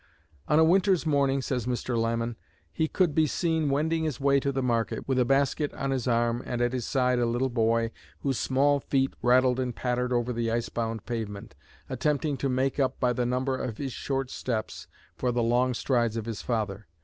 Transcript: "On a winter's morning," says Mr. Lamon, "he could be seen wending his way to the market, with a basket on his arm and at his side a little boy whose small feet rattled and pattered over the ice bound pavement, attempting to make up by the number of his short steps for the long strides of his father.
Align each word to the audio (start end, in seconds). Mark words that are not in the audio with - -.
"On 0.47 0.57
a 0.57 0.63
winter's 0.63 1.05
morning," 1.05 1.43
says 1.43 1.67
Mr. 1.67 1.95
Lamon, 1.95 2.35
"he 2.73 2.87
could 2.87 3.13
be 3.13 3.27
seen 3.27 3.69
wending 3.69 4.03
his 4.03 4.19
way 4.19 4.39
to 4.39 4.51
the 4.51 4.63
market, 4.63 5.07
with 5.07 5.19
a 5.19 5.25
basket 5.25 5.71
on 5.75 5.91
his 5.91 6.07
arm 6.07 6.41
and 6.43 6.59
at 6.59 6.73
his 6.73 6.87
side 6.87 7.19
a 7.19 7.25
little 7.27 7.51
boy 7.51 7.91
whose 8.21 8.39
small 8.39 8.79
feet 8.79 9.13
rattled 9.21 9.59
and 9.59 9.75
pattered 9.75 10.11
over 10.11 10.33
the 10.33 10.49
ice 10.51 10.69
bound 10.69 11.05
pavement, 11.05 11.53
attempting 11.87 12.35
to 12.37 12.49
make 12.49 12.79
up 12.79 12.99
by 12.99 13.13
the 13.13 13.27
number 13.27 13.55
of 13.55 13.77
his 13.77 13.93
short 13.93 14.31
steps 14.31 14.87
for 15.17 15.31
the 15.31 15.43
long 15.43 15.71
strides 15.75 16.17
of 16.17 16.25
his 16.25 16.41
father. 16.41 16.87